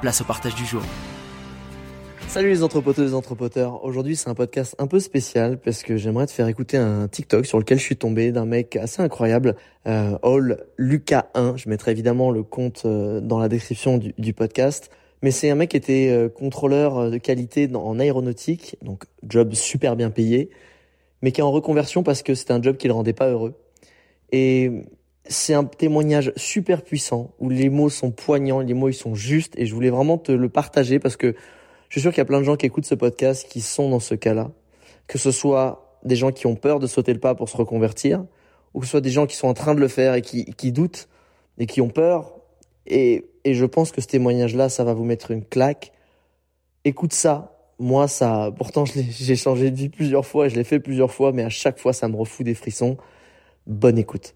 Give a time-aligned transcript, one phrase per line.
[0.00, 0.82] place au partage du jour.
[2.28, 3.84] Salut les entrepoteuses et entrepoteurs.
[3.84, 7.46] Aujourd'hui, c'est un podcast un peu spécial parce que j'aimerais te faire écouter un TikTok
[7.46, 11.56] sur lequel je suis tombé d'un mec assez incroyable, euh, All Lucas 1.
[11.56, 14.90] Je mettrai évidemment le compte euh, dans la description du, podcast.
[15.22, 19.54] Mais c'est un mec qui était euh, contrôleur euh, de qualité en aéronautique, donc job
[19.54, 20.50] super bien payé,
[21.22, 23.54] mais qui est en reconversion parce que c'était un job qui le rendait pas heureux.
[24.30, 24.84] Et
[25.28, 29.54] c'est un témoignage super puissant où les mots sont poignants, les mots ils sont justes
[29.56, 31.34] et je voulais vraiment te le partager parce que
[31.88, 33.90] je suis sûr qu'il y a plein de gens qui écoutent ce podcast qui sont
[33.90, 34.50] dans ce cas-là.
[35.06, 38.24] Que ce soit des gens qui ont peur de sauter le pas pour se reconvertir
[38.74, 40.44] ou que ce soit des gens qui sont en train de le faire et qui,
[40.44, 41.08] qui doutent
[41.58, 42.34] et qui ont peur.
[42.86, 45.92] Et, et je pense que ce témoignage-là, ça va vous mettre une claque.
[46.84, 47.54] Écoute ça.
[47.78, 51.32] Moi, ça, pourtant, j'ai changé de vie plusieurs fois et je l'ai fait plusieurs fois,
[51.32, 52.96] mais à chaque fois, ça me refout des frissons.
[53.66, 54.34] Bonne écoute.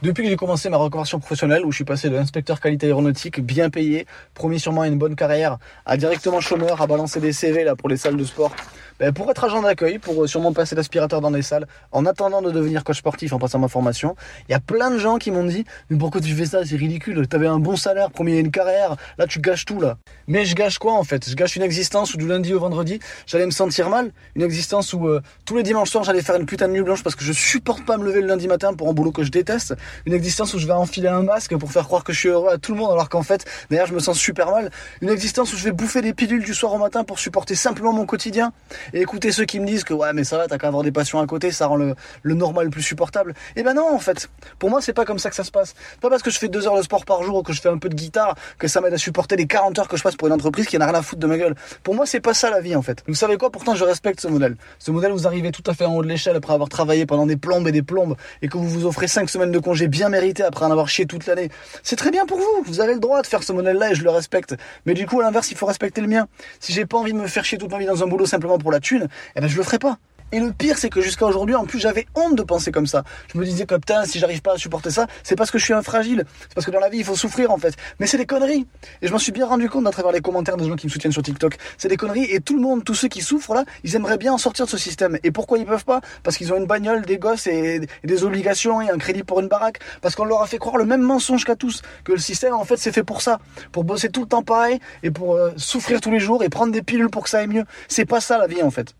[0.00, 3.40] Depuis que j'ai commencé ma reconversion professionnelle, où je suis passé de inspecteur qualité aéronautique,
[3.40, 7.74] bien payé, promis sûrement une bonne carrière, à directement chômeur, à balancer des CV là
[7.74, 8.54] pour les salles de sport,
[8.98, 12.42] ben, pour être agent d'accueil, pour euh, sûrement passer l'aspirateur dans les salles, en attendant
[12.42, 14.16] de devenir coach sportif en passant ma formation.
[14.48, 16.64] Il y a plein de gens qui m'ont dit, mais pourquoi tu fais ça?
[16.64, 17.26] C'est ridicule.
[17.28, 18.96] T'avais un bon salaire, promis une carrière.
[19.18, 19.96] Là, tu gâches tout là.
[20.26, 21.28] Mais je gâche quoi en fait?
[21.28, 24.10] Je gâche une existence où du lundi au vendredi, j'allais me sentir mal.
[24.34, 27.02] Une existence où euh, tous les dimanches soirs, j'allais faire une putain de nuit blanche
[27.02, 29.30] parce que je supporte pas me lever le lundi matin pour un boulot que je
[29.30, 29.74] déteste.
[30.06, 32.50] Une existence où je vais enfiler un masque pour faire croire que je suis heureux
[32.50, 34.70] à tout le monde alors qu'en fait, d'ailleurs, je me sens super mal.
[35.02, 37.92] Une existence où je vais bouffer des pilules du soir au matin pour supporter simplement
[37.92, 38.52] mon quotidien
[38.92, 40.92] et écouter ceux qui me disent que ouais mais ça va, t'as qu'à avoir des
[40.92, 43.34] passions à côté, ça rend le, le normal plus supportable.
[43.56, 44.28] Eh ben non en fait,
[44.58, 45.74] pour moi c'est pas comme ça que ça se passe.
[46.00, 47.68] Pas parce que je fais deux heures de sport par jour ou que je fais
[47.68, 50.16] un peu de guitare que ça m'aide à supporter les 40 heures que je passe
[50.16, 51.54] pour une entreprise qui n'a rien à foutre de ma gueule.
[51.82, 53.02] Pour moi c'est pas ça la vie en fait.
[53.06, 53.50] Vous savez quoi?
[53.50, 54.56] Pourtant je respecte ce modèle.
[54.78, 57.26] Ce modèle vous arrivez tout à fait en haut de l'échelle après avoir travaillé pendant
[57.26, 60.08] des plombes et des plombes et que vous vous offrez 5 semaines de congé bien
[60.08, 61.50] mérité après en avoir chié toute l'année.
[61.82, 62.64] C'est très bien pour vous.
[62.64, 64.54] Vous avez le droit de faire ce modèle-là et je le respecte.
[64.86, 66.28] Mais du coup à l'inverse il faut respecter le mien.
[66.60, 68.58] Si j'ai pas envie de me faire chier toute ma vie dans un boulot simplement
[68.58, 69.98] pour la thune, eh ben je le ferai pas.
[70.30, 73.02] Et le pire, c'est que jusqu'à aujourd'hui, en plus, j'avais honte de penser comme ça.
[73.32, 75.64] Je me disais que putain, si j'arrive pas à supporter ça, c'est parce que je
[75.64, 76.24] suis un fragile.
[76.42, 77.74] C'est parce que dans la vie, il faut souffrir en fait.
[77.98, 78.66] Mais c'est des conneries.
[79.00, 80.90] Et je m'en suis bien rendu compte à travers les commentaires des gens qui me
[80.90, 81.56] soutiennent sur TikTok.
[81.78, 82.24] C'est des conneries.
[82.24, 84.70] Et tout le monde, tous ceux qui souffrent là, ils aimeraient bien en sortir de
[84.70, 85.18] ce système.
[85.24, 86.02] Et pourquoi ils peuvent pas?
[86.22, 89.48] Parce qu'ils ont une bagnole, des gosses et, des obligations et un crédit pour une
[89.48, 89.78] baraque.
[90.02, 91.80] Parce qu'on leur a fait croire le même mensonge qu'à tous.
[92.04, 93.38] Que le système, en fait, c'est fait pour ça.
[93.72, 96.72] Pour bosser tout le temps pareil et pour euh, souffrir tous les jours et prendre
[96.72, 97.64] des pilules pour que ça aille mieux.
[97.88, 98.94] C'est pas ça la vie en fait.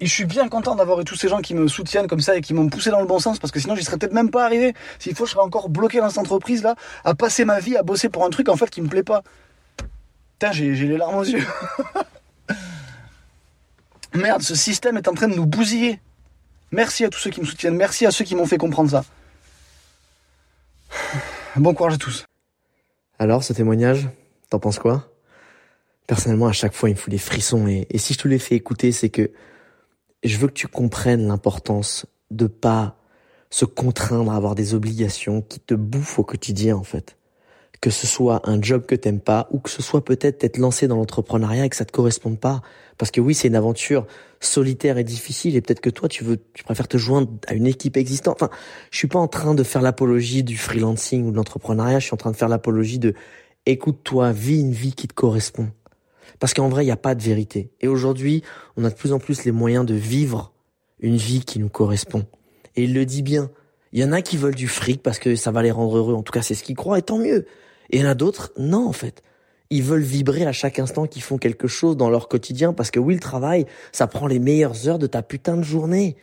[0.00, 2.34] Et je suis bien content d'avoir eu tous ces gens qui me soutiennent comme ça
[2.34, 4.30] et qui m'ont poussé dans le bon sens parce que sinon j'y serais peut-être même
[4.30, 4.74] pas arrivé.
[4.98, 6.74] S'il faut, je serais encore bloqué dans cette entreprise là,
[7.04, 9.22] à passer ma vie à bosser pour un truc en fait qui me plaît pas.
[10.38, 11.46] Putain, j'ai les larmes aux yeux.
[14.14, 16.00] Merde, ce système est en train de nous bousiller.
[16.72, 19.04] Merci à tous ceux qui me soutiennent, merci à ceux qui m'ont fait comprendre ça.
[21.56, 22.24] Bon courage à tous.
[23.18, 24.08] Alors, ce témoignage,
[24.48, 25.12] t'en penses quoi?
[26.06, 28.38] Personnellement, à chaque fois, il me fout des frissons et, et si je te l'ai
[28.38, 29.30] fait écouter, c'est que
[30.22, 32.96] je veux que tu comprennes l'importance de pas
[33.50, 37.16] se contraindre à avoir des obligations qui te bouffent au quotidien, en fait.
[37.80, 40.86] Que ce soit un job que t'aimes pas, ou que ce soit peut-être être lancé
[40.86, 42.62] dans l'entrepreneuriat et que ça te corresponde pas.
[42.98, 44.06] Parce que oui, c'est une aventure
[44.38, 47.66] solitaire et difficile, et peut-être que toi, tu veux, tu préfères te joindre à une
[47.66, 48.42] équipe existante.
[48.42, 48.50] Enfin,
[48.90, 52.14] je suis pas en train de faire l'apologie du freelancing ou de l'entrepreneuriat, je suis
[52.14, 53.14] en train de faire l'apologie de,
[53.66, 55.70] écoute-toi, vis une vie qui te correspond.
[56.40, 57.70] Parce qu'en vrai, il n'y a pas de vérité.
[57.80, 58.42] Et aujourd'hui,
[58.76, 60.52] on a de plus en plus les moyens de vivre
[60.98, 62.26] une vie qui nous correspond.
[62.76, 63.50] Et il le dit bien.
[63.92, 66.14] Il y en a qui veulent du fric parce que ça va les rendre heureux.
[66.14, 67.46] En tout cas, c'est ce qu'ils croient, et tant mieux.
[67.90, 69.22] Et il y en a d'autres, non, en fait.
[69.70, 72.98] Ils veulent vibrer à chaque instant qu'ils font quelque chose dans leur quotidien parce que
[72.98, 76.16] oui, le travail, ça prend les meilleures heures de ta putain de journée.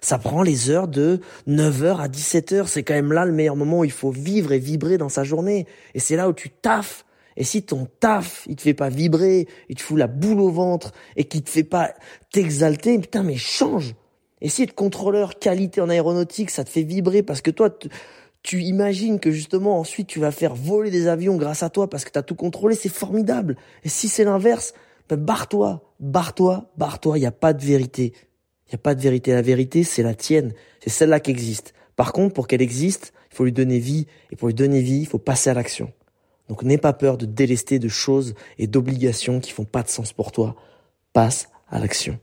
[0.00, 2.66] Ça prend les heures de 9h à 17h.
[2.66, 5.24] C'est quand même là le meilleur moment où il faut vivre et vibrer dans sa
[5.24, 5.66] journée.
[5.94, 7.04] Et c'est là où tu taffes.
[7.36, 10.50] Et si ton taf, il te fait pas vibrer, il te fout la boule au
[10.50, 11.94] ventre et qu'il te fait pas
[12.30, 13.94] t'exalter, putain, mais change.
[14.40, 17.70] Et si être contrôleur qualité en aéronautique, ça te fait vibrer parce que toi,
[18.42, 22.04] tu imagines que justement ensuite tu vas faire voler des avions grâce à toi parce
[22.04, 23.56] que tu as tout contrôlé, c'est formidable.
[23.84, 24.74] Et si c'est l'inverse,
[25.08, 28.12] ben barre-toi, barre-toi, barre-toi, il n'y a pas de vérité.
[28.66, 29.32] Il n'y a pas de vérité.
[29.32, 30.54] La vérité, c'est la tienne.
[30.80, 31.74] C'est celle-là qui existe.
[31.94, 34.06] Par contre, pour qu'elle existe, il faut lui donner vie.
[34.30, 35.92] Et pour lui donner vie, il faut passer à l'action.
[36.52, 40.12] Donc n'aie pas peur de délester de choses et d'obligations qui font pas de sens
[40.12, 40.54] pour toi.
[41.14, 42.18] Passe à l'action.